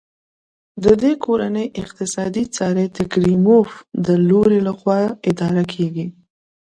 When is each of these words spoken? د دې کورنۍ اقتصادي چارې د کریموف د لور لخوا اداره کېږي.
د 0.83 0.85
دې 1.01 1.13
کورنۍ 1.25 1.65
اقتصادي 1.83 2.43
چارې 2.55 2.85
د 2.95 2.97
کریموف 3.13 3.69
د 4.05 4.07
لور 4.27 4.49
لخوا 4.67 4.99
اداره 5.29 5.63
کېږي. 5.73 6.05